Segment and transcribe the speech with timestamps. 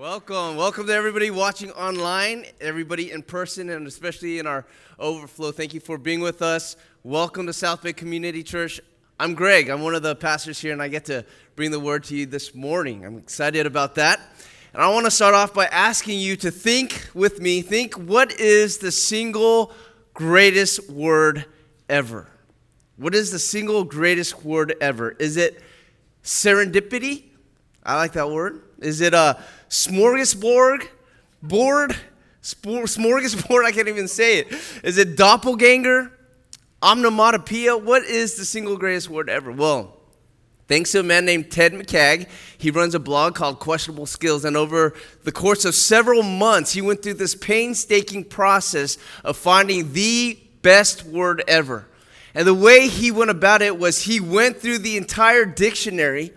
[0.00, 0.56] Welcome.
[0.56, 4.64] Welcome to everybody watching online, everybody in person, and especially in our
[4.98, 5.52] overflow.
[5.52, 6.76] Thank you for being with us.
[7.02, 8.80] Welcome to South Bay Community Church.
[9.18, 9.68] I'm Greg.
[9.68, 12.24] I'm one of the pastors here, and I get to bring the word to you
[12.24, 13.04] this morning.
[13.04, 14.20] I'm excited about that.
[14.72, 18.40] And I want to start off by asking you to think with me think what
[18.40, 19.70] is the single
[20.14, 21.44] greatest word
[21.90, 22.26] ever?
[22.96, 25.10] What is the single greatest word ever?
[25.10, 25.60] Is it
[26.24, 27.24] serendipity?
[27.84, 28.62] I like that word.
[28.78, 30.86] Is it a smorgasbord?
[31.42, 31.96] Board?
[32.42, 33.64] Smorgasbord?
[33.64, 34.52] I can't even say it.
[34.84, 36.12] Is it doppelganger?
[36.82, 37.76] Onomatopoeia?
[37.76, 39.52] What is the single greatest word ever?
[39.52, 39.96] Well,
[40.66, 42.28] thanks to a man named Ted McCagg,
[42.58, 44.44] he runs a blog called Questionable Skills.
[44.44, 44.94] And over
[45.24, 51.04] the course of several months, he went through this painstaking process of finding the best
[51.04, 51.86] word ever.
[52.34, 56.32] And the way he went about it was he went through the entire dictionary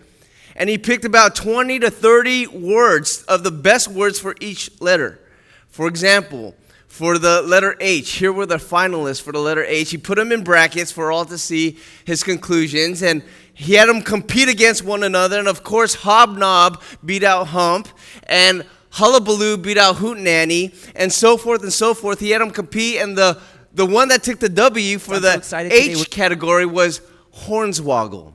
[0.56, 5.20] and he picked about 20 to 30 words of the best words for each letter.
[5.68, 6.54] For example,
[6.86, 9.90] for the letter H, here were the finalists for the letter H.
[9.90, 14.00] He put them in brackets for all to see his conclusions, and he had them
[14.00, 15.40] compete against one another.
[15.40, 17.88] And of course, Hobnob beat out Hump,
[18.28, 22.20] and Hullabaloo beat out Hootenanny, and so forth and so forth.
[22.20, 23.40] He had them compete, and the,
[23.72, 27.00] the one that took the W for the so H category was
[27.34, 28.34] Hornswoggle.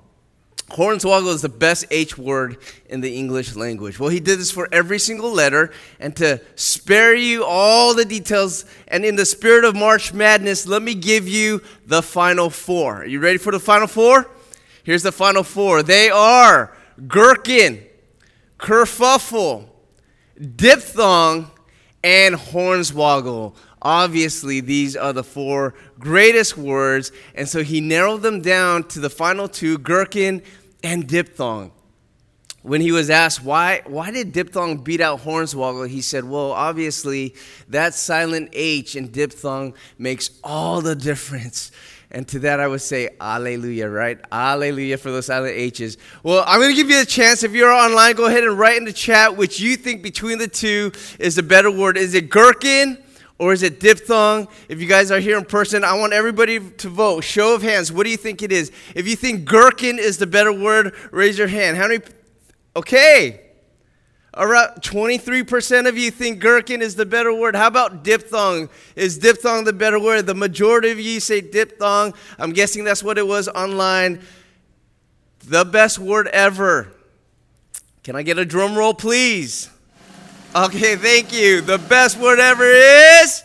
[0.69, 3.99] Hornswoggle is the best H word in the English language.
[3.99, 8.65] Well, he did this for every single letter, and to spare you all the details,
[8.87, 13.01] and in the spirit of March Madness, let me give you the final four.
[13.01, 14.29] Are you ready for the final four?
[14.83, 16.75] Here's the final four they are
[17.07, 17.83] gherkin,
[18.57, 19.69] kerfuffle,
[20.55, 21.51] diphthong,
[22.03, 23.55] and hornswoggle.
[23.81, 29.09] Obviously, these are the four greatest words, and so he narrowed them down to the
[29.09, 30.41] final two gherkin
[30.83, 31.71] and diphthong.
[32.61, 37.35] When he was asked why, why did diphthong beat out hornswoggle, he said, Well, obviously,
[37.69, 41.71] that silent H in diphthong makes all the difference.
[42.11, 44.19] And to that, I would say, Alleluia, right?
[44.31, 45.97] Alleluia for those silent H's.
[46.23, 47.43] Well, I'm going to give you a chance.
[47.43, 50.47] If you're online, go ahead and write in the chat which you think between the
[50.47, 51.97] two is the better word.
[51.97, 52.97] Is it gherkin
[53.39, 54.49] or is it diphthong?
[54.67, 57.23] If you guys are here in person, I want everybody to vote.
[57.23, 57.91] Show of hands.
[57.91, 58.71] What do you think it is?
[58.93, 61.77] If you think gherkin is the better word, raise your hand.
[61.77, 62.03] How many?
[62.75, 63.45] Okay.
[64.35, 67.55] Around 23% of you think gherkin is the better word.
[67.55, 68.69] How about diphthong?
[68.95, 70.27] Is diphthong the better word?
[70.27, 72.13] The majority of you say diphthong.
[72.37, 74.21] I'm guessing that's what it was online.
[75.45, 76.91] The best word ever.
[78.03, 79.69] Can I get a drum roll, please?
[80.55, 81.61] Okay, thank you.
[81.61, 83.43] The best word ever is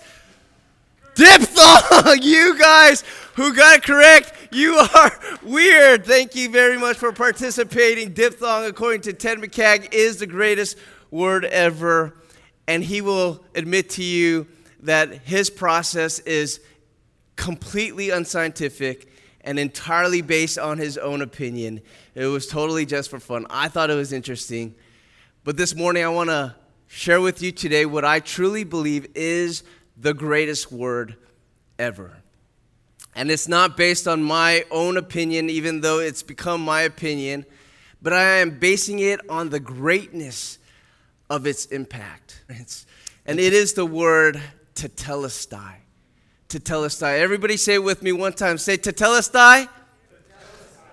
[1.15, 2.19] diphthong.
[2.23, 3.05] You guys
[3.35, 5.13] who got it correct, you are
[5.43, 6.07] weird.
[6.07, 8.15] Thank you very much for participating.
[8.15, 10.79] Diphthong, according to Ted McCagg, is the greatest
[11.11, 12.17] word ever.
[12.67, 14.47] And he will admit to you
[14.81, 16.61] that his process is
[17.37, 19.13] completely unscientific
[19.43, 21.83] and entirely based on his own opinion.
[22.15, 23.47] It was totally just for fun.
[23.51, 24.75] I thought it was interesting.
[25.43, 26.55] But this morning, I want to
[26.95, 29.65] share with you today what I truly believe is
[29.97, 31.17] the greatest word
[31.77, 32.19] ever.
[33.17, 37.47] And it's not based on my own opinion, even though it's become my opinion,
[38.01, 40.59] but I am basing it on the greatness
[41.29, 42.45] of its impact.
[42.49, 42.87] It's,
[43.27, 44.41] and it is the word
[44.77, 45.75] tetelestai.
[46.49, 47.19] Tetelestai.
[47.19, 48.57] Everybody say it with me one time.
[48.57, 49.69] Say tetelestai.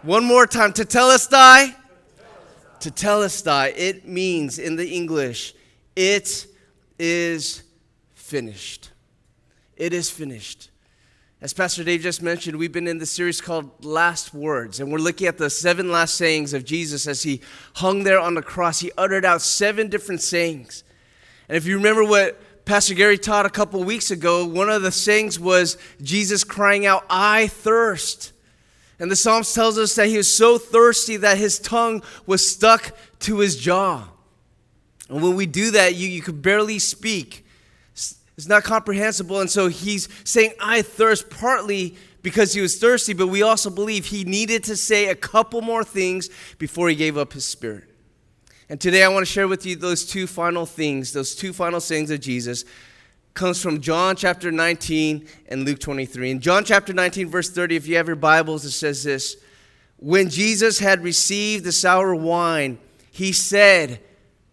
[0.02, 0.74] One more time.
[0.74, 1.76] Tetelestai.
[2.80, 3.74] Tetelestai.
[3.76, 5.54] It means in the English,
[5.96, 6.47] it
[6.97, 7.63] is
[8.13, 8.91] finished.
[9.75, 10.69] It is finished.
[11.41, 15.00] As Pastor Dave just mentioned, we've been in the series called Last Words, and we're
[15.00, 17.41] looking at the seven last sayings of Jesus as he
[17.78, 18.79] hung there on the cross.
[18.79, 20.84] He uttered out seven different sayings.
[21.50, 24.91] And if you remember what Pastor Gary taught a couple weeks ago, one of the
[24.91, 28.34] sayings was Jesus crying out, I thirst.
[29.00, 32.96] And the Psalms tells us that he was so thirsty that his tongue was stuck
[33.22, 34.11] to his jaw.
[35.12, 37.46] And when we do that, you, you could barely speak.
[37.94, 39.41] It's not comprehensible.
[39.41, 44.06] And so he's saying, I thirst partly because he was thirsty, but we also believe
[44.06, 47.84] he needed to say a couple more things before he gave up his spirit.
[48.70, 51.82] And today I want to share with you those two final things, those two final
[51.82, 52.64] sayings of Jesus
[53.34, 56.32] comes from John chapter 19 and Luke 23.
[56.32, 59.35] In John chapter 19 verse 30, if you have your Bibles, it says this,
[59.97, 62.80] when Jesus had received the sour wine,
[63.12, 64.00] he said,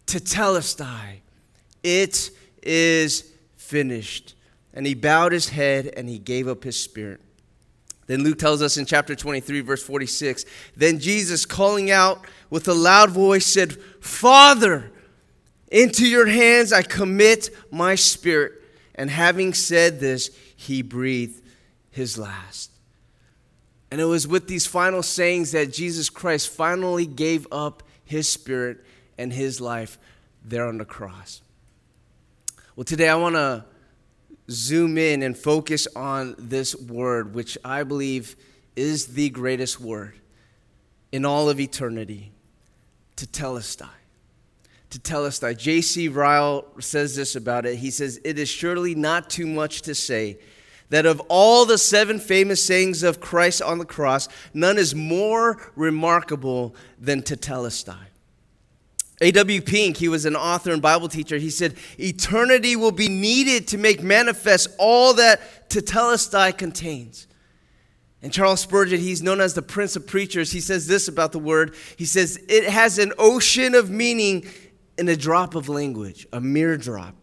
[0.08, 1.20] tetelestai,
[1.82, 2.30] it
[2.62, 4.34] is finished.
[4.74, 7.20] And he bowed his head and he gave up his spirit.
[8.06, 10.44] Then Luke tells us in chapter 23, verse 46
[10.76, 14.90] Then Jesus, calling out with a loud voice, said, Father,
[15.70, 18.52] Into your hands I commit my spirit.
[18.94, 21.42] And having said this, he breathed
[21.90, 22.70] his last.
[23.90, 28.84] And it was with these final sayings that Jesus Christ finally gave up his spirit
[29.18, 29.98] and his life
[30.44, 31.42] there on the cross.
[32.76, 33.64] Well, today I want to
[34.50, 38.36] zoom in and focus on this word, which I believe
[38.76, 40.14] is the greatest word
[41.10, 42.32] in all of eternity
[43.16, 43.88] to tell tetelestai
[44.90, 45.58] to tell us that.
[45.58, 46.08] J.C.
[46.08, 47.76] Ryle says this about it.
[47.76, 50.38] He says, It is surely not too much to say
[50.90, 55.70] that of all the seven famous sayings of Christ on the cross, none is more
[55.76, 58.07] remarkable than tetelestai.
[59.20, 59.62] A.W.
[59.62, 63.78] Pink, he was an author and Bible teacher, he said, Eternity will be needed to
[63.78, 67.26] make manifest all that tetelestai contains.
[68.22, 71.38] And Charles Spurgeon, he's known as the Prince of Preachers, he says this about the
[71.38, 71.74] word.
[71.96, 74.46] He says, It has an ocean of meaning
[74.96, 77.14] in a drop of language, a mere drop.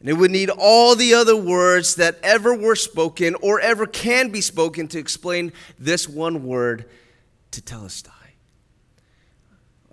[0.00, 4.28] And it would need all the other words that ever were spoken or ever can
[4.28, 6.84] be spoken to explain this one word
[7.50, 8.10] tetelestai.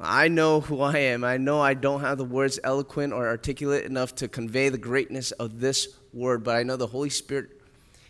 [0.03, 1.23] I know who I am.
[1.23, 5.31] I know I don't have the words eloquent or articulate enough to convey the greatness
[5.31, 7.61] of this word, but I know the Holy Spirit,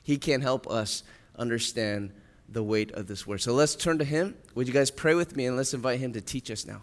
[0.01, 1.03] He can help us
[1.37, 2.11] understand
[2.49, 3.41] the weight of this word.
[3.41, 4.35] So let's turn to Him.
[4.55, 6.81] Would you guys pray with me and let's invite Him to teach us now?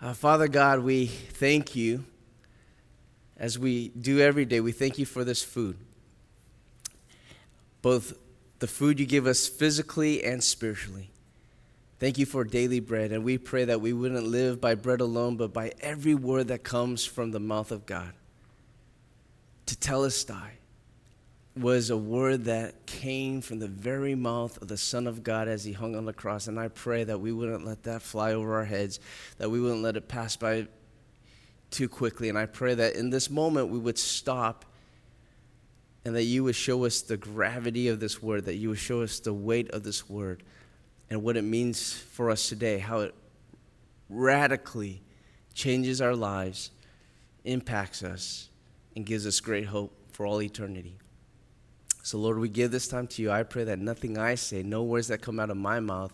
[0.00, 2.04] Uh, Father God, we thank you
[3.36, 4.60] as we do every day.
[4.60, 5.76] We thank you for this food,
[7.82, 8.14] both
[8.62, 11.10] the food you give us physically and spiritually.
[11.98, 15.36] Thank you for daily bread, and we pray that we wouldn't live by bread alone,
[15.36, 18.12] but by every word that comes from the mouth of God.
[19.66, 20.50] To tell us Tetelestai
[21.56, 25.64] was a word that came from the very mouth of the Son of God as
[25.64, 26.46] he hung on the cross.
[26.46, 29.00] And I pray that we wouldn't let that fly over our heads,
[29.38, 30.68] that we wouldn't let it pass by
[31.72, 32.28] too quickly.
[32.28, 34.64] And I pray that in this moment we would stop
[36.04, 39.02] and that you would show us the gravity of this word, that you would show
[39.02, 40.42] us the weight of this word
[41.10, 43.14] and what it means for us today, how it
[44.08, 45.02] radically
[45.54, 46.70] changes our lives,
[47.44, 48.48] impacts us,
[48.96, 50.98] and gives us great hope for all eternity.
[52.02, 53.30] So, Lord, we give this time to you.
[53.30, 56.12] I pray that nothing I say, no words that come out of my mouth,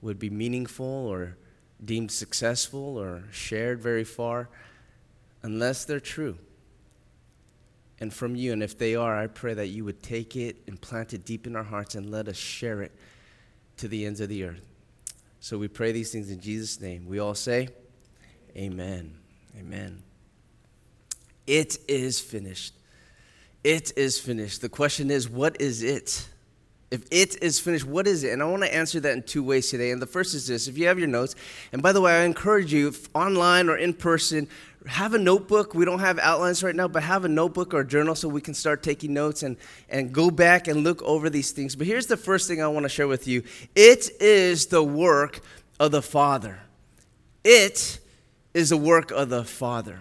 [0.00, 1.36] would be meaningful or
[1.84, 4.48] deemed successful or shared very far
[5.42, 6.38] unless they're true
[8.00, 8.52] and from you.
[8.52, 11.46] And if they are, I pray that you would take it and plant it deep
[11.46, 12.92] in our hearts and let us share it
[13.76, 14.62] to the ends of the earth.
[15.40, 17.06] So we pray these things in Jesus' name.
[17.06, 17.68] We all say,
[18.56, 19.14] Amen.
[19.58, 20.02] Amen.
[21.46, 22.74] It is finished.
[23.62, 24.60] It is finished.
[24.60, 26.28] The question is, what is it?
[26.90, 28.32] If it is finished, what is it?
[28.32, 29.92] And I want to answer that in two ways today.
[29.92, 31.36] And the first is this if you have your notes,
[31.72, 34.48] and by the way, I encourage you, online or in person,
[34.86, 35.74] have a notebook.
[35.74, 38.40] We don't have outlines right now, but have a notebook or a journal so we
[38.40, 39.56] can start taking notes and,
[39.88, 41.76] and go back and look over these things.
[41.76, 43.44] But here's the first thing I want to share with you
[43.76, 45.40] it is the work
[45.78, 46.60] of the Father.
[47.44, 48.00] It
[48.52, 50.00] is the work of the Father.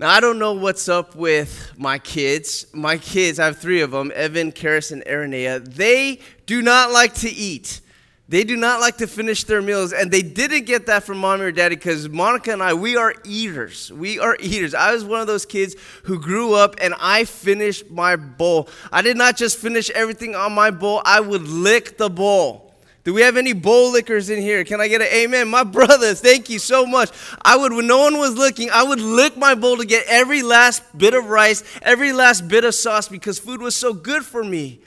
[0.00, 2.66] Now, I don't know what's up with my kids.
[2.72, 5.64] My kids, I have three of them Evan, Karis, and Aranea.
[5.64, 7.80] They do not like to eat.
[8.28, 11.44] They do not like to finish their meals, and they didn't get that from mommy
[11.44, 13.90] or daddy because Monica and I, we are eaters.
[13.90, 14.72] We are eaters.
[14.72, 18.68] I was one of those kids who grew up and I finished my bowl.
[18.92, 22.67] I did not just finish everything on my bowl, I would lick the bowl.
[23.08, 24.64] Do we have any bowl lickers in here?
[24.64, 25.48] Can I get an amen?
[25.48, 27.08] My brothers, thank you so much.
[27.40, 30.42] I would, when no one was looking, I would lick my bowl to get every
[30.42, 34.44] last bit of rice, every last bit of sauce because food was so good for
[34.44, 34.82] me.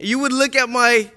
[0.00, 1.12] You would look at my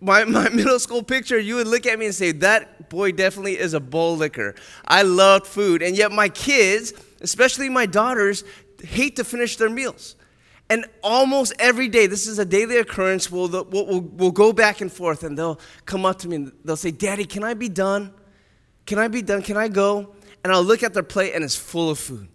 [0.00, 3.58] my, my middle school picture, you would look at me and say, That boy definitely
[3.58, 4.54] is a bowl licker.
[4.86, 5.82] I loved food.
[5.82, 8.44] And yet, my kids, especially my daughters,
[8.82, 10.16] hate to finish their meals.
[10.70, 14.92] And almost every day, this is a daily occurrence, we'll, we'll, we'll go back and
[14.92, 18.12] forth and they'll come up to me and they'll say, Daddy, can I be done?
[18.84, 19.42] Can I be done?
[19.42, 20.14] Can I go?
[20.44, 22.28] And I'll look at their plate and it's full of food.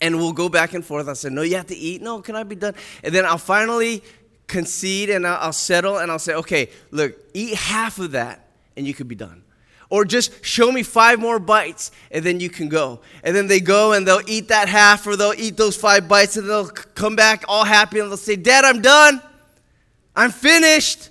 [0.00, 1.08] And we'll go back and forth.
[1.08, 2.02] I said, No, you have to eat.
[2.02, 2.74] No, can I be done?
[3.02, 4.02] And then I'll finally
[4.48, 8.86] concede and I'll, I'll settle and I'll say, Okay, look, eat half of that and
[8.86, 9.43] you could be done.
[9.90, 13.00] Or just show me five more bites and then you can go.
[13.22, 16.36] And then they go and they'll eat that half or they'll eat those five bites
[16.36, 19.22] and they'll come back all happy and they'll say, Dad, I'm done.
[20.16, 21.10] I'm finished.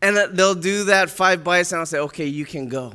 [0.00, 2.92] And they'll do that five bites and I'll say, Okay, you can go.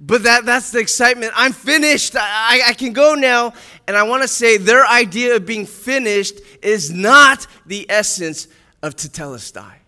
[0.00, 1.32] But that, that's the excitement.
[1.36, 2.16] I'm finished.
[2.16, 3.52] I, I can go now.
[3.86, 8.48] And I want to say their idea of being finished is not the essence
[8.82, 9.79] of Tetelestai.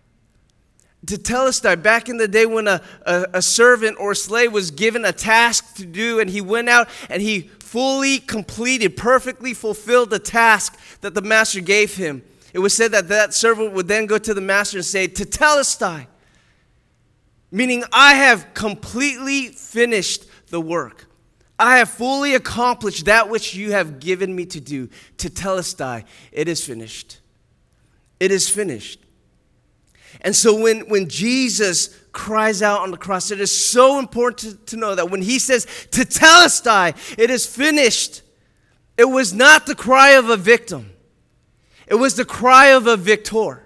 [1.05, 5.11] Tetelestai, back in the day when a, a, a, servant or slave was given a
[5.11, 10.79] task to do and he went out and he fully completed, perfectly fulfilled the task
[11.01, 12.23] that the master gave him.
[12.53, 15.25] It was said that that servant would then go to the master and say, To
[15.25, 16.07] tell tetelestai,
[17.51, 21.07] meaning I have completely finished the work.
[21.57, 24.89] I have fully accomplished that which you have given me to do.
[25.17, 27.19] To tell Tetelestai, it is finished.
[28.19, 28.99] It is finished.
[30.21, 34.65] And so when, when Jesus cries out on the cross, it is so important to,
[34.67, 38.21] to know that when he says, to Tetelestai, it is finished,
[38.97, 40.91] it was not the cry of a victim.
[41.87, 43.63] It was the cry of a victor.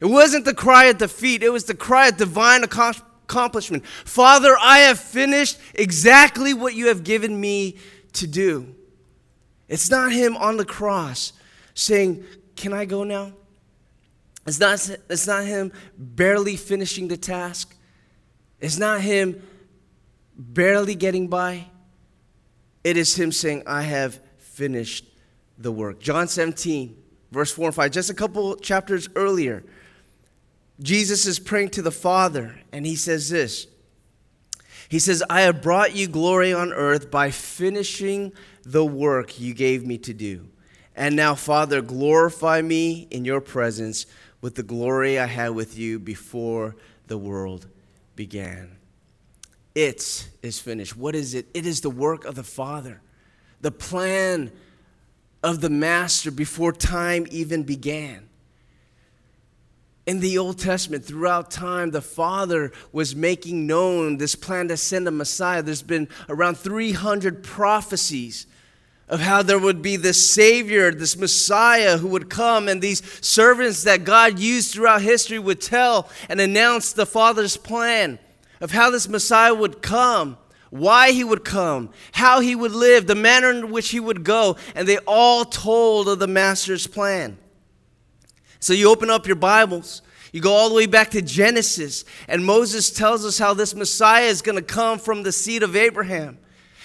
[0.00, 3.86] It wasn't the cry of defeat, it was the cry of divine accomplishment.
[3.86, 7.78] Father, I have finished exactly what you have given me
[8.14, 8.74] to do.
[9.68, 11.32] It's not him on the cross
[11.74, 13.32] saying, Can I go now?
[14.46, 17.74] It's not, it's not him barely finishing the task.
[18.60, 19.42] It's not him
[20.36, 21.66] barely getting by.
[22.82, 25.06] It is him saying, I have finished
[25.56, 26.00] the work.
[26.00, 26.96] John 17,
[27.30, 29.64] verse 4 and 5, just a couple chapters earlier,
[30.80, 33.68] Jesus is praying to the Father, and he says this
[34.88, 38.32] He says, I have brought you glory on earth by finishing
[38.64, 40.48] the work you gave me to do.
[40.96, 44.06] And now, Father, glorify me in your presence
[44.44, 47.66] with the glory I had with you before the world
[48.14, 48.76] began.
[49.74, 50.94] It is finished.
[50.94, 51.46] What is it?
[51.54, 53.00] It is the work of the Father,
[53.62, 54.52] the plan
[55.42, 58.28] of the Master before time even began.
[60.04, 65.08] In the Old Testament, throughout time, the Father was making known this plan to send
[65.08, 65.62] a Messiah.
[65.62, 68.46] There's been around 300 prophecies
[69.08, 73.84] of how there would be this Savior, this Messiah who would come, and these servants
[73.84, 78.18] that God used throughout history would tell and announce the Father's plan
[78.60, 80.38] of how this Messiah would come,
[80.70, 84.56] why he would come, how he would live, the manner in which he would go,
[84.74, 87.36] and they all told of the Master's plan.
[88.58, 90.00] So you open up your Bibles.
[90.32, 94.24] You go all the way back to Genesis, and Moses tells us how this Messiah
[94.24, 96.38] is going to come from the seed of Abraham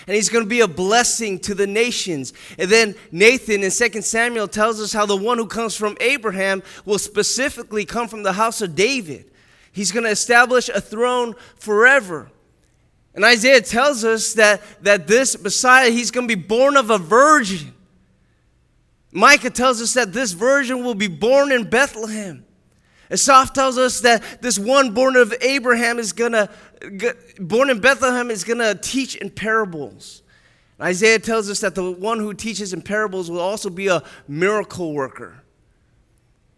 [0.07, 2.33] and he's going to be a blessing to the nations.
[2.57, 6.63] And then Nathan in 2 Samuel tells us how the one who comes from Abraham
[6.85, 9.31] will specifically come from the house of David.
[9.71, 12.31] He's going to establish a throne forever.
[13.15, 16.97] And Isaiah tells us that, that this Messiah, he's going to be born of a
[16.97, 17.73] virgin.
[19.11, 22.45] Micah tells us that this virgin will be born in Bethlehem.
[23.11, 26.47] Asaph tells us that this one born of Abraham is going to,
[27.39, 30.23] born in Bethlehem, is going to teach in parables.
[30.81, 34.93] Isaiah tells us that the one who teaches in parables will also be a miracle
[34.93, 35.43] worker.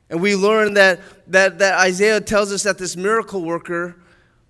[0.09, 3.95] And we learn that, that, that Isaiah tells us that this miracle worker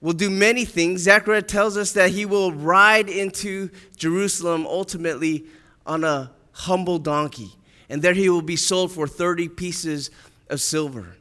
[0.01, 1.01] will do many things.
[1.01, 5.45] Zechariah tells us that he will ride into Jerusalem ultimately
[5.85, 7.51] on a humble donkey.
[7.89, 10.09] And there he will be sold for 30 pieces
[10.49, 11.15] of silver.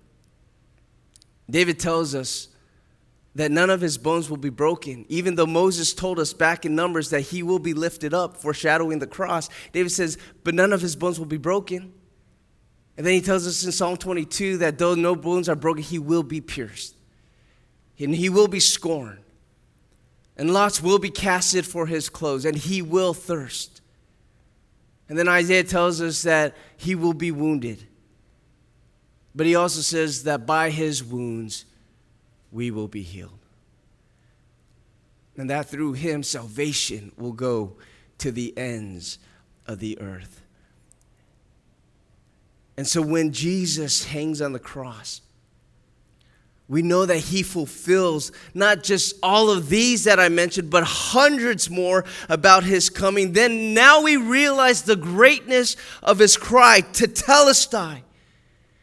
[1.48, 2.48] David tells us
[3.34, 5.06] that none of his bones will be broken.
[5.08, 8.98] Even though Moses told us back in Numbers that he will be lifted up, foreshadowing
[8.98, 11.92] the cross, David says, but none of his bones will be broken.
[12.96, 15.98] And then he tells us in Psalm 22 that though no bones are broken, he
[15.98, 16.96] will be pierced.
[17.98, 19.20] And he will be scorned.
[20.36, 23.82] And lots will be casted for his clothes, and he will thirst.
[25.08, 27.86] And then Isaiah tells us that he will be wounded
[29.34, 31.64] but he also says that by his wounds
[32.52, 33.38] we will be healed.
[35.36, 37.76] And that through him salvation will go
[38.18, 39.18] to the ends
[39.66, 40.42] of the earth.
[42.76, 45.20] And so when Jesus hangs on the cross,
[46.68, 51.68] we know that he fulfills not just all of these that I mentioned, but hundreds
[51.68, 53.32] more about his coming.
[53.32, 58.02] Then now we realize the greatness of his cry, to tetelestai.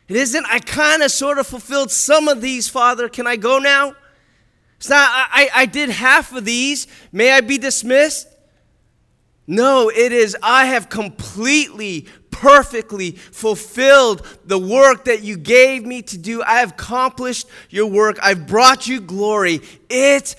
[0.08, 3.10] It isn't, I kind of sort of fulfilled some of these, Father.
[3.10, 3.96] Can I go now?
[4.78, 6.88] It's not, I, I did half of these.
[7.12, 8.28] May I be dismissed?
[9.48, 16.18] No, it is, I have completely, perfectly fulfilled the work that you gave me to
[16.18, 16.44] do.
[16.44, 18.18] I have accomplished your work.
[18.22, 19.62] I've brought you glory.
[19.90, 20.36] It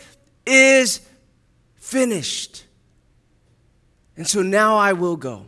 [0.47, 1.01] is
[1.77, 2.65] finished.
[4.17, 5.47] And so now I will go.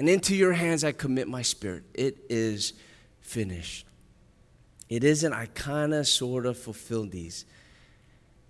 [0.00, 1.84] And into your hands I commit my spirit.
[1.92, 2.72] It is
[3.20, 3.86] finished.
[4.88, 7.44] It isn't, I kind of sort of fulfilled these.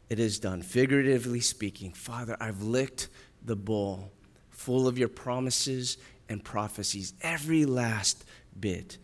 [0.09, 0.63] It is done.
[0.63, 3.09] Figuratively speaking, Father, I've licked
[3.45, 4.13] the bowl
[4.51, 7.15] full of your promises and prophecies.
[7.21, 8.25] Every last
[8.61, 8.99] bit,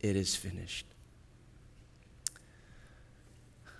[0.00, 0.84] it is finished.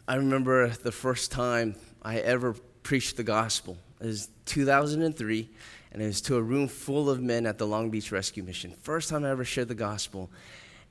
[0.09, 3.77] I remember the first time I ever preached the gospel.
[4.01, 5.51] It was 2003,
[5.93, 8.75] and it was to a room full of men at the Long Beach Rescue Mission.
[8.83, 10.31] First time I ever shared the gospel.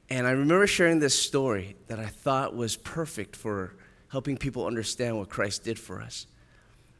[0.10, 3.75] And I remember sharing this story that I thought was perfect for
[4.10, 6.25] helping people understand what Christ did for us.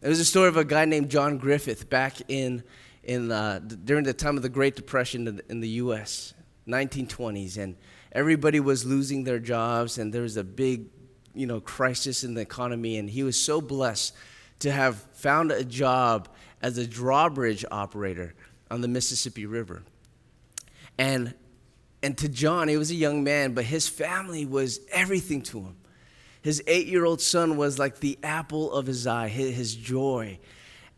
[0.01, 2.63] It was a story of a guy named John Griffith back in,
[3.03, 6.34] in uh, during the time of the Great Depression in the, U.S.,
[6.68, 7.75] 1920s, and
[8.12, 10.86] everybody was losing their jobs, and there was a big
[11.34, 14.15] you know, crisis in the economy, and he was so blessed
[14.60, 16.29] to have found a job
[16.62, 18.34] as a drawbridge operator
[18.70, 19.84] on the Mississippi River.
[20.98, 21.34] And,
[22.04, 25.78] and to John, he was a young man, but his family was everything to him.
[26.42, 30.39] His eight year old son was like the apple of his eye, his, his joy.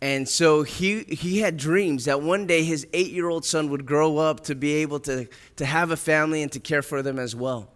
[0.01, 3.85] And so he, he had dreams that one day his eight year old son would
[3.85, 5.27] grow up to be able to,
[5.57, 7.69] to have a family and to care for them as well.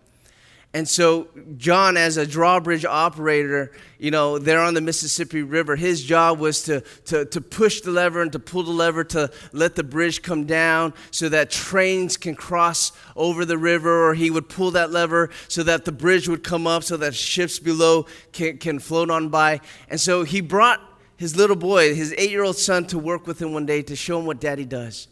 [0.75, 6.03] And so, John, as a drawbridge operator, you know, there on the Mississippi River, his
[6.03, 9.75] job was to, to, to push the lever and to pull the lever to let
[9.75, 14.50] the bridge come down so that trains can cross over the river, or he would
[14.50, 18.58] pull that lever so that the bridge would come up so that ships below can,
[18.58, 19.62] can float on by.
[19.88, 20.82] And so, he brought
[21.15, 23.96] his little boy, his eight year old son, to work with him one day to
[23.96, 25.08] show him what daddy does.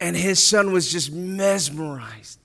[0.00, 2.38] And his son was just mesmerized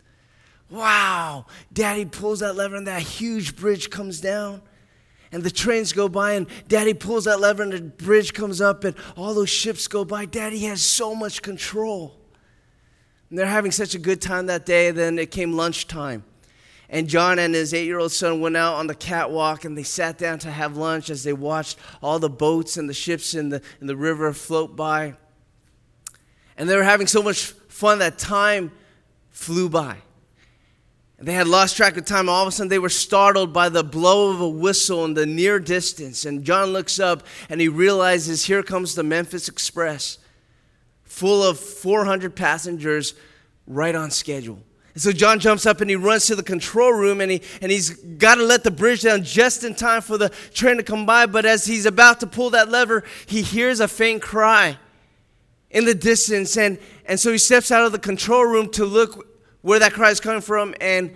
[0.70, 4.62] Wow, daddy pulls that lever and that huge bridge comes down.
[5.32, 8.84] And the trains go by, and daddy pulls that lever and the bridge comes up,
[8.84, 10.26] and all those ships go by.
[10.26, 12.20] Daddy has so much control.
[13.30, 14.90] And they're having such a good time that day.
[14.92, 16.24] Then it came lunchtime.
[16.90, 19.84] And John and his eight year old son went out on the catwalk and they
[19.84, 23.50] sat down to have lunch as they watched all the boats and the ships in
[23.50, 25.14] the, in the river float by.
[26.58, 28.72] And they were having so much fun that time
[29.30, 29.98] flew by.
[31.22, 32.30] They had lost track of time.
[32.30, 35.26] All of a sudden, they were startled by the blow of a whistle in the
[35.26, 36.26] near distance.
[36.26, 40.18] And John looks up and he realizes here comes the Memphis Express,
[41.04, 43.16] full of 400 passengers,
[43.68, 44.60] right on schedule.
[44.94, 47.70] And so John jumps up and he runs to the control room and, he, and
[47.70, 51.06] he's got to let the bridge down just in time for the train to come
[51.06, 51.26] by.
[51.26, 54.78] But as he's about to pull that lever, he hears a faint cry
[55.70, 56.56] in the distance.
[56.56, 59.29] And, and so he steps out of the control room to look
[59.62, 61.16] where that cry is coming from, and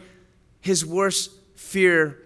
[0.62, 2.20] his worst fear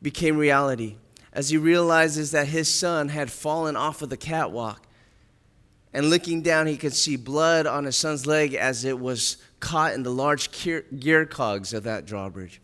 [0.00, 0.96] became reality
[1.32, 4.86] as he realizes that his son had fallen off of the catwalk.
[5.94, 9.92] And looking down, he could see blood on his son's leg as it was caught
[9.92, 12.60] in the large gear cogs of that drawbridge.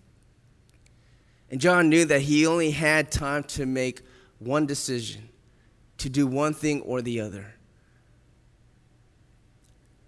[1.50, 4.02] And John knew that he only had time to make
[4.38, 5.28] one decision
[5.98, 7.54] to do one thing or the other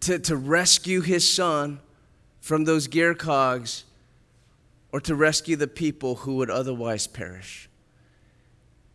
[0.00, 1.80] to, to rescue his son
[2.40, 3.84] from those gear cogs
[4.92, 7.68] or to rescue the people who would otherwise perish.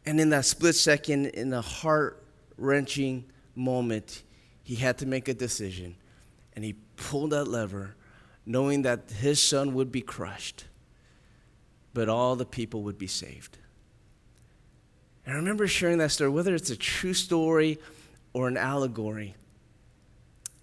[0.06, 2.24] And in that split second, in a heart
[2.58, 4.24] wrenching moment,
[4.64, 5.96] he had to make a decision.
[6.56, 7.96] And he pulled that lever,
[8.46, 10.66] knowing that his son would be crushed,
[11.94, 13.58] but all the people would be saved.
[15.26, 17.80] And I remember sharing that story, whether it's a true story
[18.34, 19.36] or an allegory.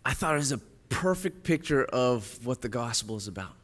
[0.04, 0.60] I thought it was a
[0.92, 3.54] perfect picture of what the gospel is about.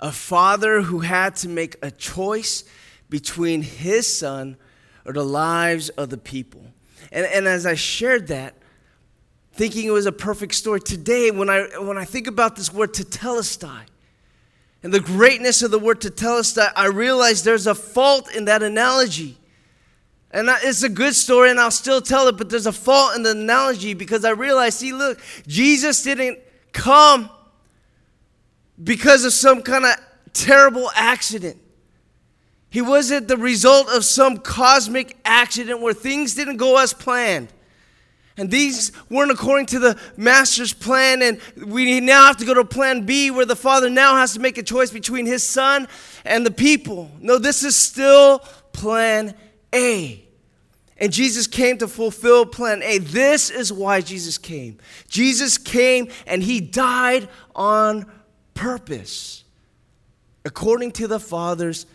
[0.00, 2.64] A father who had to make a choice
[3.08, 4.56] between his son
[5.04, 6.64] or the lives of the people.
[7.10, 8.54] And, and as I shared that,
[9.52, 12.94] thinking it was a perfect story, today when I, when I think about this word
[12.94, 13.82] tetelestai,
[14.82, 19.38] and the greatness of the word tetelestai, I realize there's a fault in that analogy.
[20.32, 23.22] And it's a good story, and I'll still tell it, but there's a fault in
[23.22, 26.38] the analogy because I realized, see, look, Jesus didn't
[26.72, 27.28] come
[28.82, 29.94] because of some kind of
[30.32, 31.58] terrible accident.
[32.70, 37.48] He wasn't the result of some cosmic accident where things didn't go as planned.
[38.38, 42.64] And these weren't according to the master's plan, and we now have to go to
[42.64, 45.86] plan B where the father now has to make a choice between his son
[46.24, 47.10] and the people.
[47.20, 48.38] No, this is still
[48.72, 49.34] plan
[49.74, 50.21] A.
[51.02, 52.98] And Jesus came to fulfill plan A.
[52.98, 54.78] This is why Jesus came.
[55.08, 58.06] Jesus came and he died on
[58.54, 59.42] purpose,
[60.44, 61.86] according to the Father's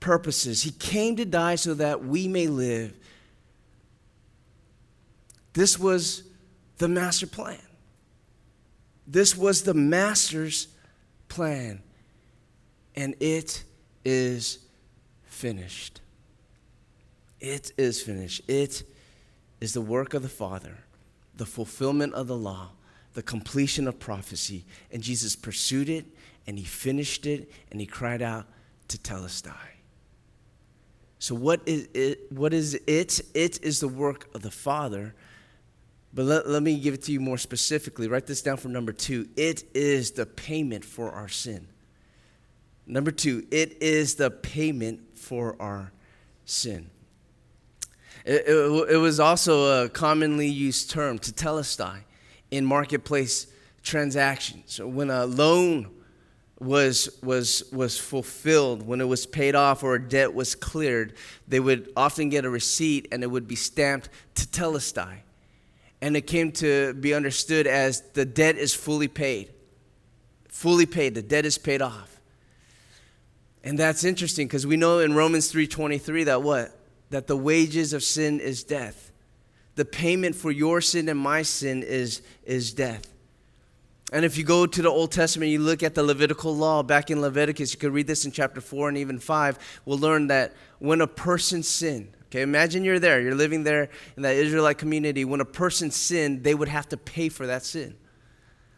[0.00, 0.64] purposes.
[0.64, 2.94] He came to die so that we may live.
[5.54, 6.22] This was
[6.76, 7.56] the master plan.
[9.06, 10.68] This was the master's
[11.28, 11.80] plan.
[12.94, 13.64] And it
[14.04, 14.58] is
[15.24, 16.02] finished.
[17.42, 18.42] It is finished.
[18.48, 18.84] It
[19.60, 20.78] is the work of the Father,
[21.36, 22.70] the fulfillment of the law,
[23.14, 24.64] the completion of prophecy.
[24.92, 26.06] And Jesus pursued it,
[26.46, 28.46] and he finished it, and he cried out
[28.88, 29.56] tetelestai.
[31.18, 32.30] So, what is it?
[32.30, 33.20] What is it?
[33.34, 35.14] It is the work of the Father.
[36.14, 38.06] But let, let me give it to you more specifically.
[38.06, 39.28] Write this down for number two.
[39.34, 41.66] It is the payment for our sin.
[42.86, 45.92] Number two, it is the payment for our
[46.44, 46.90] sin.
[48.24, 52.00] It, it, it was also a commonly used term, to tetelestai,
[52.50, 53.46] in marketplace
[53.82, 54.80] transactions.
[54.80, 55.90] When a loan
[56.60, 61.14] was, was, was fulfilled, when it was paid off or a debt was cleared,
[61.48, 65.16] they would often get a receipt and it would be stamped to tetelestai.
[66.00, 69.50] And it came to be understood as the debt is fully paid.
[70.48, 72.20] Fully paid, the debt is paid off.
[73.64, 76.76] And that's interesting because we know in Romans 3:23 that what?
[77.12, 79.12] That the wages of sin is death.
[79.74, 83.12] The payment for your sin and my sin is, is death.
[84.12, 87.10] And if you go to the Old Testament, you look at the Levitical law back
[87.10, 89.80] in Leviticus, you can read this in chapter 4 and even 5.
[89.86, 94.22] We'll learn that when a person sinned, okay, imagine you're there, you're living there in
[94.22, 95.24] that Israelite community.
[95.24, 97.94] When a person sinned, they would have to pay for that sin.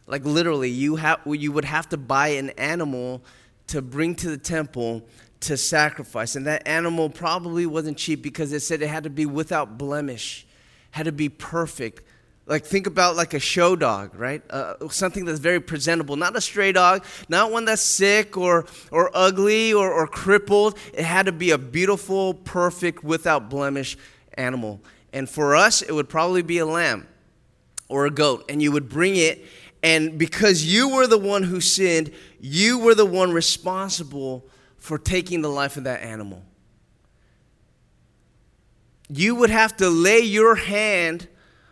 [0.06, 3.24] Like literally, you, have, you would have to buy an animal
[3.68, 5.04] to bring to the temple
[5.44, 6.36] to sacrifice.
[6.36, 10.46] And that animal probably wasn't cheap because it said it had to be without blemish,
[10.90, 12.02] had to be perfect
[12.46, 14.42] like, think about like a show dog, right?
[14.50, 19.10] Uh, something that's very presentable, not a stray dog, not one that's sick or, or
[19.14, 20.78] ugly or, or crippled.
[20.92, 23.96] It had to be a beautiful, perfect, without blemish
[24.34, 24.80] animal.
[25.12, 27.08] And for us, it would probably be a lamb
[27.88, 28.44] or a goat.
[28.50, 29.46] And you would bring it,
[29.82, 34.44] and because you were the one who sinned, you were the one responsible
[34.84, 36.42] for taking the life of that animal.
[39.08, 41.26] You would have to lay your hand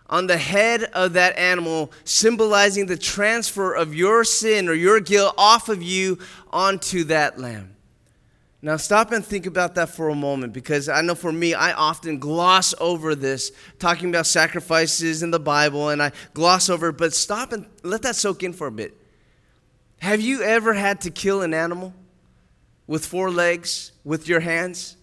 [0.08, 5.34] on the head of that animal, symbolizing the transfer of your sin or your guilt
[5.36, 6.20] off of you
[6.54, 7.76] onto that lamb.
[8.62, 11.74] Now, stop and think about that for a moment because I know for me, I
[11.74, 16.96] often gloss over this, talking about sacrifices in the Bible, and I gloss over it,
[16.96, 18.96] but stop and let that soak in for a bit.
[20.00, 21.92] Have you ever had to kill an animal
[22.92, 24.98] with four legs with your hands?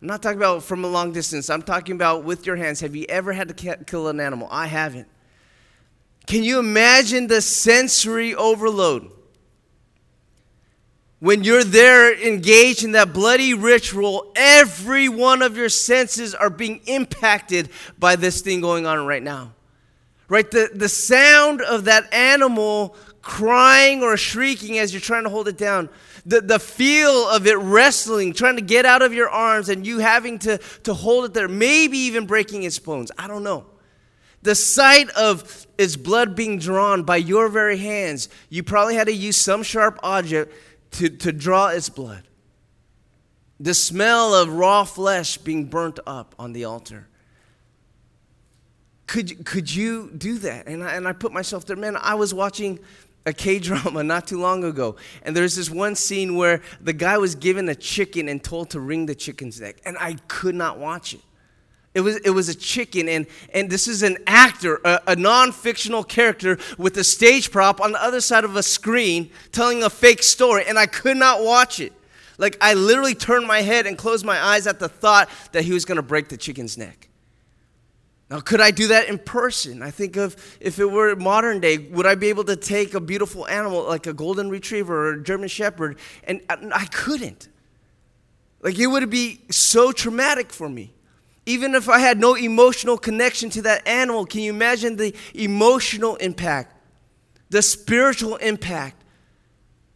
[0.00, 1.50] I'm not talking about from a long distance.
[1.50, 2.80] I'm talking about with your hands.
[2.80, 4.48] Have you ever had to kill an animal?
[4.50, 5.06] I haven't.
[6.26, 9.10] Can you imagine the sensory overload?
[11.18, 16.80] When you're there engaged in that bloody ritual, every one of your senses are being
[16.86, 19.52] impacted by this thing going on right now.
[20.30, 20.50] Right?
[20.50, 25.58] The, the sound of that animal crying or shrieking as you're trying to hold it
[25.58, 25.90] down
[26.28, 29.98] the, the feel of it wrestling, trying to get out of your arms, and you
[30.00, 33.10] having to, to hold it there, maybe even breaking its bones.
[33.16, 33.64] I don't know.
[34.42, 39.12] The sight of its blood being drawn by your very hands, you probably had to
[39.12, 40.52] use some sharp object
[40.92, 42.24] to, to draw its blood.
[43.58, 47.08] The smell of raw flesh being burnt up on the altar.
[49.06, 50.68] Could, could you do that?
[50.68, 51.74] And I, and I put myself there.
[51.76, 52.78] Man, I was watching
[53.28, 54.96] a K drama not too long ago.
[55.22, 58.80] And there's this one scene where the guy was given a chicken and told to
[58.80, 59.76] wring the chicken's neck.
[59.84, 61.20] And I could not watch it.
[61.94, 65.52] It was, it was a chicken, and, and this is an actor, a, a non
[65.52, 69.90] fictional character with a stage prop on the other side of a screen telling a
[69.90, 71.92] fake story, and I could not watch it.
[72.36, 75.72] Like, I literally turned my head and closed my eyes at the thought that he
[75.72, 77.07] was gonna break the chicken's neck.
[78.30, 79.82] Now, could I do that in person?
[79.82, 83.00] I think of if it were modern day, would I be able to take a
[83.00, 85.98] beautiful animal like a golden retriever or a German shepherd?
[86.24, 87.48] And uh, I couldn't.
[88.60, 90.92] Like, it would be so traumatic for me.
[91.46, 96.16] Even if I had no emotional connection to that animal, can you imagine the emotional
[96.16, 96.74] impact,
[97.48, 99.02] the spiritual impact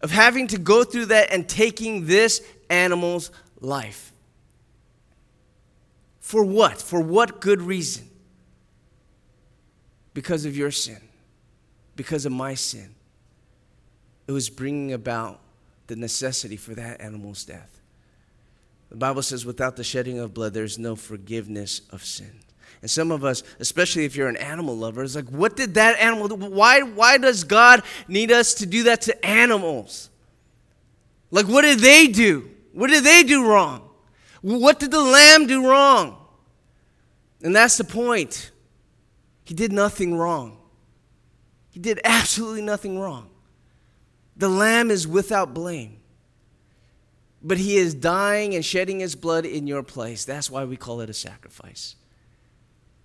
[0.01, 2.41] of having to go through that and taking this
[2.71, 4.15] animal's life?
[6.21, 6.81] For what?
[6.81, 8.09] For what good reason?
[10.15, 11.01] Because of your sin,
[11.97, 12.95] because of my sin.
[14.27, 15.41] It was bringing about
[15.87, 17.81] the necessity for that animal's death.
[18.91, 22.41] The Bible says, without the shedding of blood, there's no forgiveness of sin.
[22.83, 25.99] And some of us, especially if you're an animal lover, is like, what did that
[25.99, 26.35] animal do?
[26.35, 30.11] Why, why does God need us to do that to animals?
[31.31, 32.51] Like, what did they do?
[32.73, 33.89] What did they do wrong?
[34.43, 36.19] What did the lamb do wrong?
[37.43, 38.52] And that's the point.
[39.45, 40.59] He did nothing wrong.
[41.71, 43.31] He did absolutely nothing wrong.
[44.37, 45.99] The lamb is without blame.
[47.43, 50.25] But he is dying and shedding his blood in your place.
[50.25, 51.97] That's why we call it a sacrifice.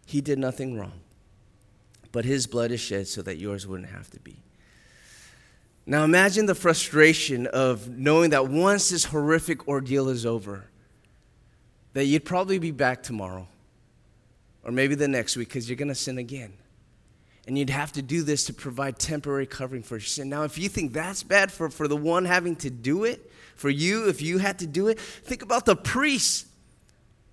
[0.05, 0.99] He did nothing wrong.
[2.11, 4.43] But his blood is shed so that yours wouldn't have to be.
[5.85, 10.69] Now imagine the frustration of knowing that once this horrific ordeal is over,
[11.93, 13.47] that you'd probably be back tomorrow
[14.67, 16.53] or maybe the next week because you're going to sin again.
[17.47, 20.27] And you'd have to do this to provide temporary covering for your sin.
[20.27, 23.69] Now, if you think that's bad for, for the one having to do it, for
[23.69, 26.45] you, if you had to do it, think about the priests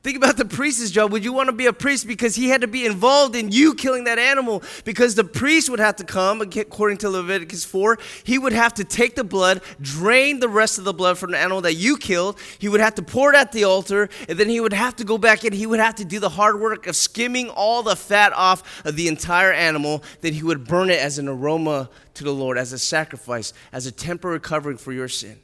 [0.04, 1.12] Think about the priest's job.
[1.12, 3.74] Would you want to be a priest because he had to be involved in you
[3.74, 4.62] killing that animal?
[4.84, 8.84] Because the priest would have to come, according to Leviticus 4, he would have to
[8.84, 12.38] take the blood, drain the rest of the blood from the animal that you killed.
[12.58, 15.04] He would have to pour it at the altar, and then he would have to
[15.04, 17.96] go back and he would have to do the hard work of skimming all the
[17.96, 20.02] fat off of the entire animal.
[20.20, 23.86] Then he would burn it as an aroma to the Lord, as a sacrifice, as
[23.86, 25.40] a temporary covering for your sin.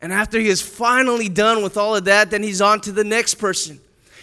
[0.00, 3.04] And after he is finally done with all of that, then he's on to the
[3.04, 3.80] next person.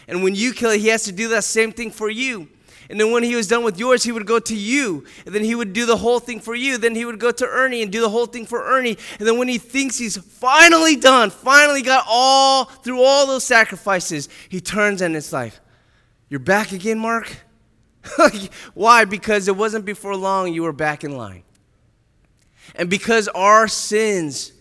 [0.08, 2.48] And when you kill he has to do that same thing for you.
[2.90, 5.06] And then when he was done with yours, he would go to you.
[5.26, 6.78] And then he would do the whole thing for you.
[6.78, 8.98] Then he would go to Ernie and do the whole thing for Ernie.
[9.18, 14.30] And then when he thinks he's finally done, finally got all through all those sacrifices,
[14.50, 15.54] he turns and it's like,
[16.30, 17.36] You're back again, Mark?
[18.74, 19.06] Why?
[19.06, 21.44] Because it wasn't before long you were back in line.
[22.76, 24.52] And because our sins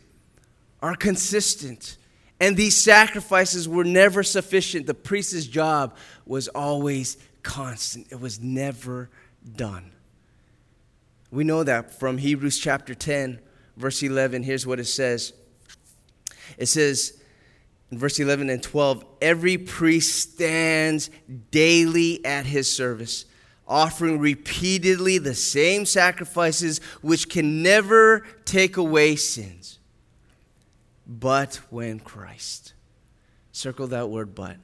[0.82, 1.96] are consistent.
[2.40, 4.86] And these sacrifices were never sufficient.
[4.86, 9.10] The priest's job was always constant, it was never
[9.56, 9.92] done.
[11.30, 13.40] We know that from Hebrews chapter 10,
[13.76, 14.42] verse 11.
[14.42, 15.32] Here's what it says
[16.58, 17.18] it says,
[17.90, 21.10] in verse 11 and 12, every priest stands
[21.50, 23.24] daily at his service,
[23.66, 29.71] offering repeatedly the same sacrifices which can never take away sins
[31.18, 32.74] but when Christ.
[33.52, 34.56] Circle that word but,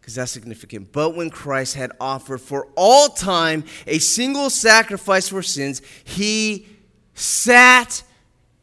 [0.00, 0.92] because that's significant.
[0.92, 6.66] But when Christ had offered for all time a single sacrifice for sins, he
[7.14, 8.02] sat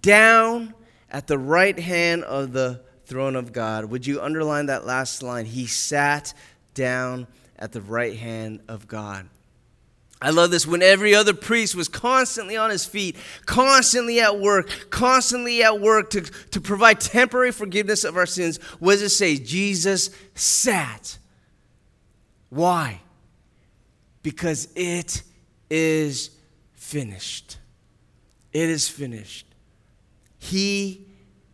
[0.02, 0.74] down
[1.10, 3.86] at the right hand of the throne of God.
[3.86, 5.46] Would you underline that last line?
[5.46, 6.34] He sat
[6.74, 7.26] down
[7.58, 9.28] at the right hand of God.
[10.26, 14.90] I love this when every other priest was constantly on his feet, constantly at work,
[14.90, 18.58] constantly at work to, to provide temporary forgiveness of our sins.
[18.80, 19.38] What does it say?
[19.38, 21.20] Jesus sat.
[22.50, 23.02] Why?
[24.24, 25.22] Because it
[25.70, 26.32] is
[26.74, 27.60] finished.
[28.52, 29.46] It is finished.
[30.40, 31.06] He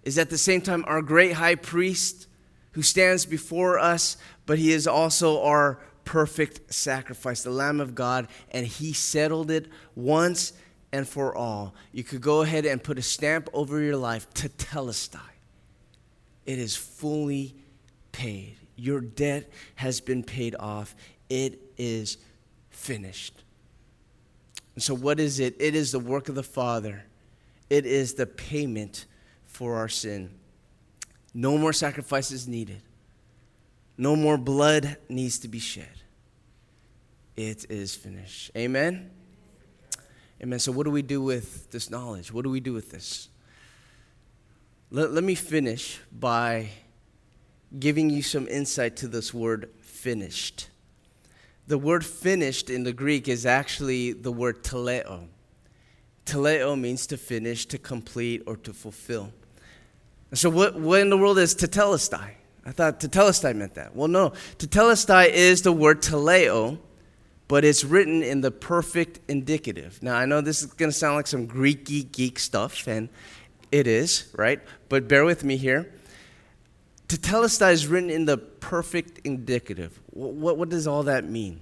[0.03, 2.25] is at the same time our great high priest
[2.71, 8.27] who stands before us, but he is also our perfect sacrifice, the Lamb of God,
[8.51, 10.53] and He settled it once
[10.91, 11.73] and for all.
[11.91, 15.19] You could go ahead and put a stamp over your life tetelestai.
[16.45, 17.55] It is fully
[18.11, 18.57] paid.
[18.75, 20.95] Your debt has been paid off.
[21.29, 22.17] It is
[22.69, 23.43] finished.
[24.75, 25.55] And so, what is it?
[25.59, 27.03] It is the work of the Father,
[27.69, 29.05] it is the payment
[29.45, 30.31] for our sin.
[31.33, 32.81] No more sacrifices needed.
[33.97, 36.01] No more blood needs to be shed
[37.41, 38.51] it is finished.
[38.55, 39.09] Amen?
[40.41, 40.59] Amen.
[40.59, 42.31] So, what do we do with this knowledge?
[42.31, 43.29] What do we do with this?
[44.89, 46.69] Let, let me finish by
[47.79, 50.67] giving you some insight to this word finished.
[51.67, 55.27] The word finished in the Greek is actually the word teleo.
[56.25, 59.31] Teleo means to finish, to complete, or to fulfill.
[60.33, 62.31] So, what, what in the world is tetelestai?
[62.65, 63.95] I thought tetelestai meant that.
[63.95, 64.31] Well, no.
[64.57, 66.77] Tetelestai is the word teleo
[67.51, 70.01] but it's written in the perfect indicative.
[70.01, 73.09] Now, I know this is going to sound like some Greeky geek stuff, and
[73.73, 74.61] it is, right?
[74.87, 75.91] But bear with me here.
[77.09, 79.99] Tetelestai is written in the perfect indicative.
[80.11, 81.59] What, what does all that mean?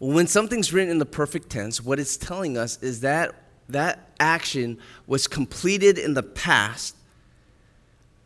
[0.00, 3.34] Well, when something's written in the perfect tense, what it's telling us is that
[3.68, 6.96] that action was completed in the past,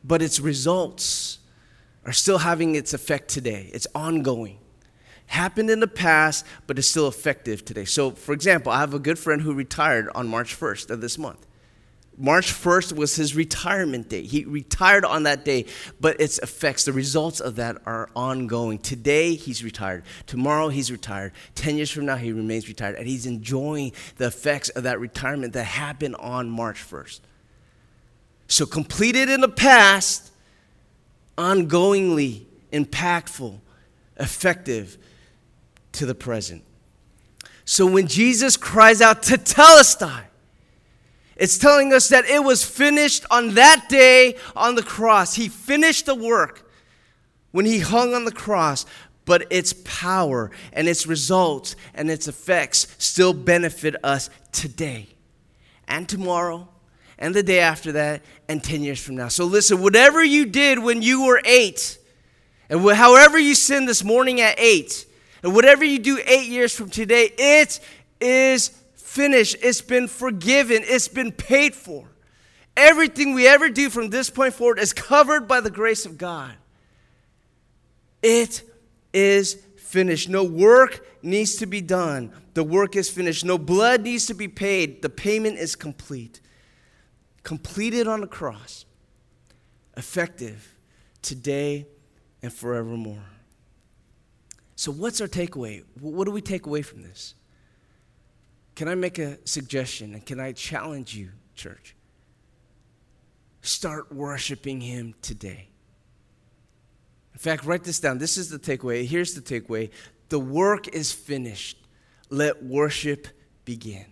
[0.05, 1.41] but its results
[2.05, 3.71] are still having its effect today.
[3.73, 4.59] It's ongoing
[5.33, 7.87] happened in the past, but it's still effective today.
[7.87, 11.17] So, for example, I have a good friend who retired on March 1st of this
[11.17, 11.47] month.
[12.19, 14.23] March 1st was his retirement day.
[14.23, 15.65] He retired on that day,
[15.99, 18.79] but its effects, the results of that are ongoing.
[18.79, 20.05] Today, he's retired.
[20.27, 21.33] Tomorrow, he's retired.
[21.55, 22.97] 10 years from now, he remains retired.
[22.97, 27.21] And he's enjoying the effects of that retirement that happened on March 1st.
[28.49, 30.32] So, completed in the past,
[31.37, 33.59] ongoingly impactful,
[34.19, 34.99] effective,
[35.93, 36.63] to the present.
[37.65, 40.25] So when Jesus cries out, Tetelestai,
[41.37, 45.35] it's telling us that it was finished on that day on the cross.
[45.35, 46.69] He finished the work
[47.51, 48.87] when he hung on the cross,
[49.25, 55.09] but its power and its results and its effects still benefit us today
[55.89, 56.69] and tomorrow
[57.23, 59.29] and the day after that and 10 years from now.
[59.29, 61.97] So listen, whatever you did when you were eight,
[62.69, 65.07] And however you sin this morning at 8,
[65.45, 67.79] and whatever you do eight years from today, it
[68.21, 69.57] is finished.
[69.63, 70.83] It's been forgiven.
[70.85, 72.09] It's been paid for.
[72.77, 76.53] Everything we ever do from this point forward is covered by the grace of God.
[78.23, 78.63] It
[79.13, 80.29] is finished.
[80.29, 82.33] No work needs to be done.
[82.55, 83.45] The work is finished.
[83.45, 85.03] No blood needs to be paid.
[85.03, 86.41] The payment is complete.
[87.43, 88.85] Completed on the cross.
[89.97, 90.75] Effective
[91.21, 91.87] today
[92.43, 93.25] and forevermore.
[94.75, 95.85] So, what's our takeaway?
[96.01, 97.35] What do we take away from this?
[98.75, 101.95] Can I make a suggestion and can I challenge you, church?
[103.61, 105.69] Start worshiping Him today.
[107.33, 108.19] In fact, write this down.
[108.19, 109.07] This is the takeaway.
[109.07, 109.91] Here's the takeaway
[110.29, 111.77] the work is finished.
[112.31, 113.29] Let worship
[113.65, 114.07] begin.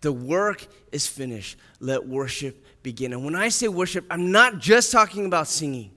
[0.00, 1.58] The work is finished.
[1.80, 3.12] Let worship begin.
[3.12, 5.90] And when I say worship, I'm not just talking about singing,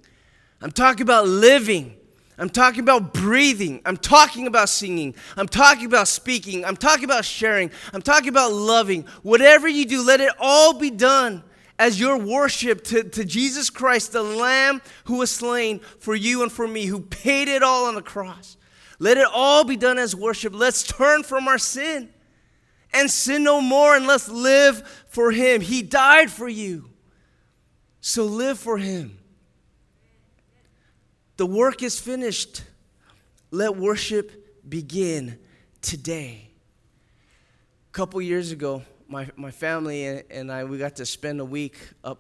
[0.62, 1.98] I'm talking about living.
[2.38, 3.82] I'm talking about breathing.
[3.86, 5.14] I'm talking about singing.
[5.38, 6.66] I'm talking about speaking.
[6.66, 7.70] I'm talking about sharing.
[7.94, 9.06] I'm talking about loving.
[9.22, 11.44] Whatever you do, let it all be done
[11.78, 16.52] as your worship to, to Jesus Christ, the Lamb who was slain for you and
[16.52, 18.58] for me, who paid it all on the cross.
[18.98, 20.56] Let it all be done as worship.
[20.56, 22.10] Let's turn from our sin
[22.93, 25.62] and sin no more and let's live for Him.
[25.62, 26.89] He died for you.
[28.01, 29.17] So live for Him.
[31.38, 32.63] The work is finished.
[33.51, 35.39] Let worship begin
[35.82, 36.49] today.
[37.89, 41.77] A couple years ago, my, my family and I, we got to spend a week
[42.04, 42.19] up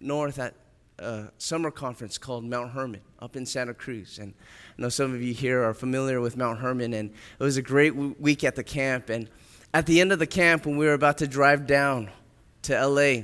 [0.00, 0.54] north at
[0.98, 4.18] a summer conference called Mount Hermon up in Santa Cruz.
[4.18, 4.34] And
[4.78, 7.62] I know some of you here are familiar with Mount Hermon, and it was a
[7.62, 9.08] great week at the camp.
[9.08, 9.28] And
[9.74, 12.10] at the end of the camp, when we were about to drive down
[12.62, 13.22] to LA,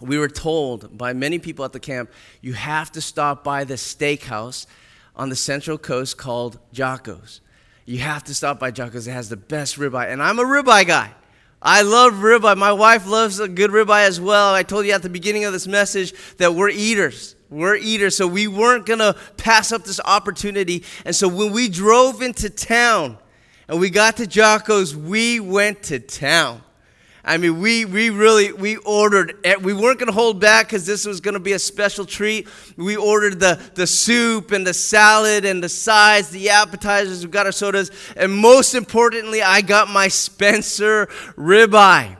[0.00, 3.74] we were told by many people at the camp, you have to stop by the
[3.74, 4.66] steakhouse
[5.16, 7.40] on the Central Coast called Jocko's.
[7.86, 9.06] You have to stop by Jocko's.
[9.06, 10.12] It has the best ribeye.
[10.12, 11.12] And I'm a ribeye guy.
[11.62, 12.56] I love ribeye.
[12.56, 14.52] My wife loves a good ribeye as well.
[14.52, 17.36] I told you at the beginning of this message that we're eaters.
[17.48, 20.82] We're eaters, so we weren't going to pass up this opportunity.
[21.04, 23.18] And so when we drove into town
[23.68, 26.62] and we got to Jocko's, we went to town.
[27.26, 31.06] I mean, we, we really, we ordered, we weren't going to hold back because this
[31.06, 32.46] was going to be a special treat.
[32.76, 37.46] We ordered the, the soup and the salad and the sides, the appetizers, we got
[37.46, 37.90] our sodas.
[38.14, 42.18] And most importantly, I got my Spencer ribeye.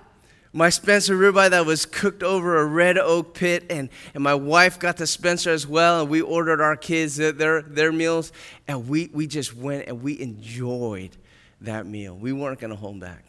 [0.54, 3.66] My Spencer ribeye that was cooked over a red oak pit.
[3.68, 6.00] And, and my wife got the Spencer as well.
[6.00, 8.32] And we ordered our kids uh, their, their meals.
[8.66, 11.10] And we, we just went and we enjoyed
[11.64, 12.16] that meal.
[12.16, 13.24] We weren't going to hold back.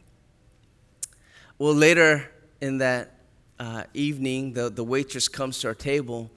[1.57, 2.29] Well, later
[2.61, 3.15] in that
[3.59, 6.29] uh, evening, the, the waitress comes to our table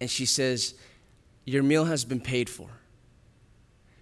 [0.00, 0.74] and she says,
[1.44, 2.68] Your meal has been paid for.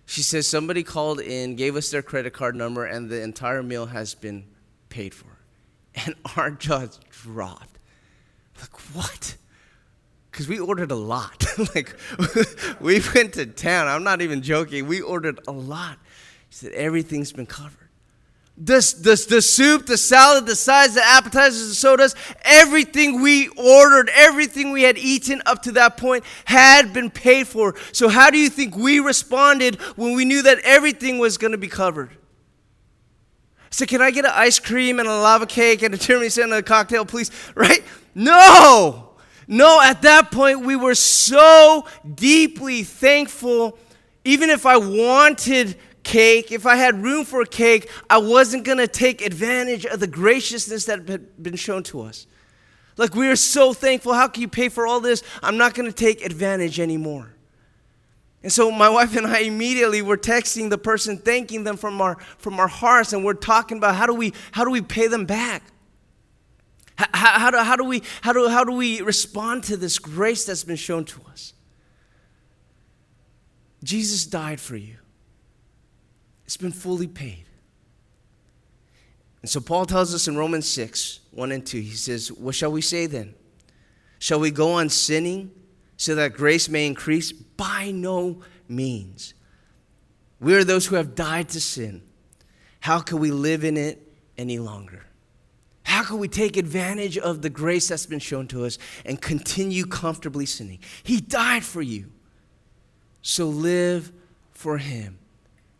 [0.06, 3.86] She says, Somebody called in, gave us their credit card number, and the entire meal
[3.86, 4.44] has been
[4.88, 5.26] paid for.
[6.06, 7.78] And our jaws dropped.
[8.60, 9.36] Like, what?
[10.30, 11.44] Because we ordered a lot.
[11.74, 11.96] like,
[12.80, 13.88] we went to town.
[13.88, 14.86] I'm not even joking.
[14.86, 15.98] We ordered a lot.
[16.58, 17.88] Said, Everything's been covered.
[18.56, 24.10] The, the, the soup, the salad, the sides, the appetizers, the sodas, everything we ordered,
[24.12, 27.76] everything we had eaten up to that point had been paid for.
[27.92, 31.58] So, how do you think we responded when we knew that everything was going to
[31.58, 32.10] be covered?
[33.70, 36.52] So, can I get an ice cream and a lava cake and a tiramisu and
[36.52, 37.30] a cocktail, please?
[37.54, 37.84] Right?
[38.16, 39.10] No!
[39.46, 43.78] No, at that point, we were so deeply thankful.
[44.24, 45.76] Even if I wanted
[46.08, 50.00] cake, if I had room for a cake, I wasn't going to take advantage of
[50.00, 52.26] the graciousness that had been shown to us.
[52.96, 54.14] Like, we are so thankful.
[54.14, 55.22] How can you pay for all this?
[55.42, 57.34] I'm not going to take advantage anymore.
[58.42, 62.16] And so my wife and I immediately were texting the person, thanking them from our,
[62.38, 65.26] from our hearts, and we're talking about how do we, how do we pay them
[65.26, 65.62] back?
[66.96, 70.46] How, how, do, how, do we, how, do, how do we respond to this grace
[70.46, 71.52] that's been shown to us?
[73.84, 74.96] Jesus died for you.
[76.48, 77.44] It's been fully paid.
[79.42, 82.72] And so Paul tells us in Romans 6 1 and 2, he says, What shall
[82.72, 83.34] we say then?
[84.18, 85.50] Shall we go on sinning
[85.98, 87.32] so that grace may increase?
[87.32, 89.34] By no means.
[90.40, 92.00] We are those who have died to sin.
[92.80, 95.04] How can we live in it any longer?
[95.82, 99.84] How can we take advantage of the grace that's been shown to us and continue
[99.84, 100.78] comfortably sinning?
[101.02, 102.06] He died for you.
[103.20, 104.12] So live
[104.52, 105.18] for Him.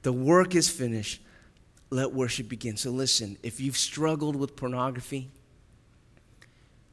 [0.03, 1.21] The work is finished.
[1.91, 2.77] Let worship begin.
[2.77, 5.31] So listen, if you've struggled with pornography,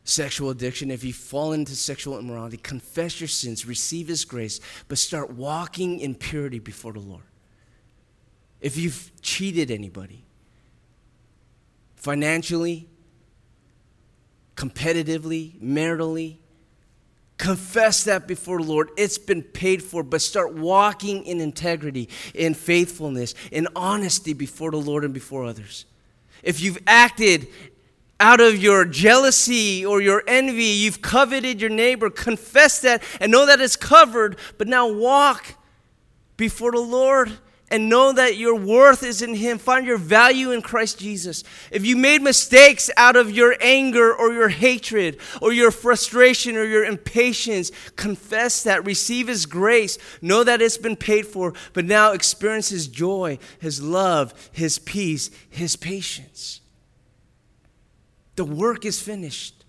[0.03, 4.97] sexual addiction, if you've fallen into sexual immorality, confess your sins, receive His grace, but
[4.97, 7.23] start walking in purity before the Lord.
[8.61, 10.23] If you've cheated anybody,
[11.95, 12.87] financially,
[14.55, 16.37] competitively, maritally,
[17.37, 18.89] confess that before the Lord.
[18.97, 24.77] It's been paid for, but start walking in integrity, in faithfulness, in honesty before the
[24.77, 25.85] Lord and before others.
[26.43, 27.47] If you've acted
[28.19, 33.45] out of your jealousy or your envy, you've coveted your neighbor, confess that and know
[33.45, 35.55] that it's covered, but now walk
[36.37, 37.31] before the Lord
[37.71, 39.57] and know that your worth is in Him.
[39.57, 41.43] Find your value in Christ Jesus.
[41.71, 46.63] If you made mistakes out of your anger or your hatred or your frustration or
[46.63, 48.85] your impatience, confess that.
[48.85, 49.97] Receive His grace.
[50.21, 55.31] Know that it's been paid for, but now experience His joy, His love, His peace,
[55.49, 56.61] His patience.
[58.35, 59.65] The work is finished.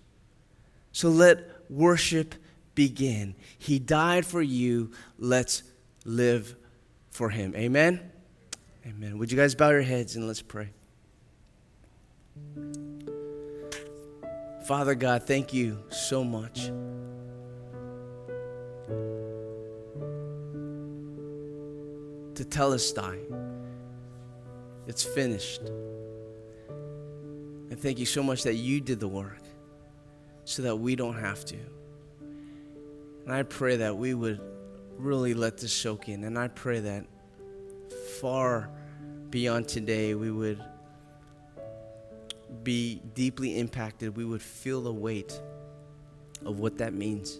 [0.91, 1.39] So let
[1.69, 2.35] worship
[2.75, 3.33] begin.
[3.57, 4.91] He died for you.
[5.17, 5.63] Let's
[6.05, 6.55] live
[7.17, 7.55] for him.
[7.55, 7.99] Amen?
[8.85, 9.17] Amen.
[9.17, 10.69] Would you guys bow your heads and let's pray?
[14.67, 16.69] Father God, thank you so much.
[22.35, 23.17] Tetelestai.
[24.85, 25.61] It's finished.
[27.69, 29.41] And thank you so much that you did the work
[30.45, 31.57] so that we don't have to.
[33.25, 34.39] And I pray that we would
[34.97, 36.23] really let this soak in.
[36.23, 37.05] And I pray that
[38.19, 38.69] far
[39.29, 40.61] beyond today, we would
[42.63, 44.15] be deeply impacted.
[44.15, 45.39] We would feel the weight
[46.45, 47.39] of what that means.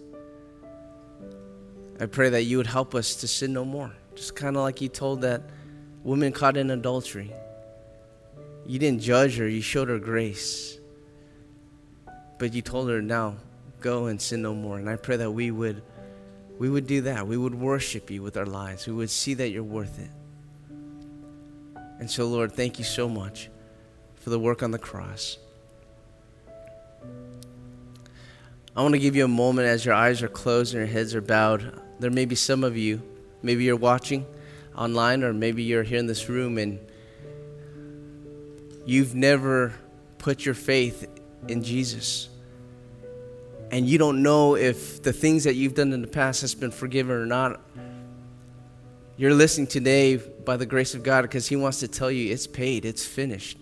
[2.00, 3.92] I pray that you would help us to sin no more.
[4.14, 5.42] Just kind of like you told that
[6.04, 7.32] woman caught in adultery.
[8.66, 10.78] You didn't judge her, you showed her grace.
[12.38, 13.36] But you told her, now
[13.80, 14.78] go and sin no more.
[14.78, 15.82] And I pray that we would
[16.58, 17.26] we would do that.
[17.26, 18.86] We would worship you with our lives.
[18.86, 20.10] We would see that you're worth it.
[22.00, 23.48] And so, Lord, thank you so much
[24.16, 25.38] for the work on the cross.
[28.76, 31.14] I want to give you a moment as your eyes are closed and your heads
[31.14, 31.80] are bowed.
[31.98, 33.02] There may be some of you,
[33.42, 34.26] maybe you're watching
[34.76, 36.78] online or maybe you're here in this room and
[38.86, 39.74] you've never
[40.18, 41.08] put your faith
[41.48, 42.28] in Jesus
[43.70, 46.70] and you don't know if the things that you've done in the past has been
[46.70, 47.60] forgiven or not.
[49.16, 52.46] You're listening today by the grace of god because he wants to tell you it's
[52.46, 53.58] paid it's finished.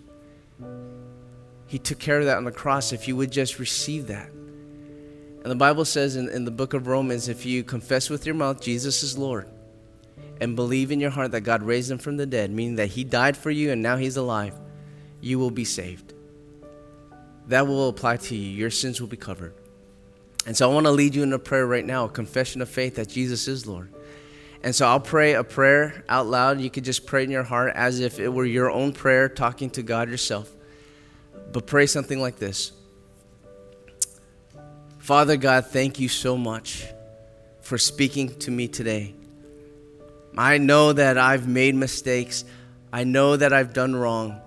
[1.65, 4.29] He took care of that on the cross if you would just receive that.
[4.29, 8.35] And the bible says in, in the book of romans if you confess with your
[8.35, 9.47] mouth jesus is lord
[10.41, 13.05] and believe in your heart that god raised him from the dead meaning that he
[13.05, 14.53] died for you and now he's alive
[15.21, 16.13] you will be saved.
[17.47, 18.49] That will apply to you.
[18.49, 19.53] Your sins will be covered
[20.47, 22.69] and so I want to lead you in a prayer right now, a confession of
[22.69, 23.93] faith that Jesus is Lord.
[24.63, 26.61] And so I'll pray a prayer out loud.
[26.61, 29.69] You could just pray in your heart as if it were your own prayer, talking
[29.71, 30.49] to God yourself.
[31.51, 32.71] But pray something like this
[34.99, 36.85] Father God, thank you so much
[37.59, 39.15] for speaking to me today.
[40.37, 42.45] I know that I've made mistakes.
[42.93, 44.39] I know that I've done wrong.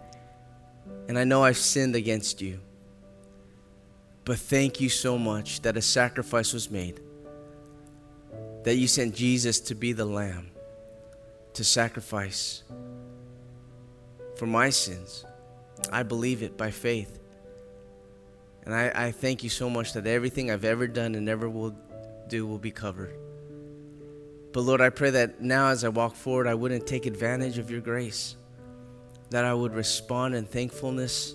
[1.08, 2.60] And I know I've sinned against you.
[4.30, 7.00] But thank you so much that a sacrifice was made,
[8.62, 10.52] that you sent Jesus to be the Lamb
[11.54, 12.62] to sacrifice
[14.36, 15.24] for my sins.
[15.90, 17.18] I believe it by faith.
[18.62, 21.76] And I, I thank you so much that everything I've ever done and ever will
[22.28, 23.16] do will be covered.
[24.52, 27.68] But Lord, I pray that now as I walk forward, I wouldn't take advantage of
[27.68, 28.36] your grace,
[29.30, 31.34] that I would respond in thankfulness,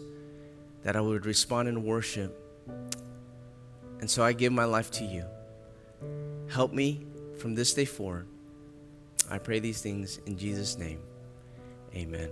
[0.84, 2.43] that I would respond in worship
[4.00, 5.26] and so I give my life to you.
[6.50, 7.06] Help me
[7.38, 8.28] from this day forward.
[9.30, 11.00] I pray these things in Jesus' name.
[11.96, 12.30] Amen.